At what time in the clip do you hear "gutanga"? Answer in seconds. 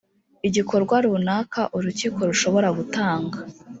2.77-3.37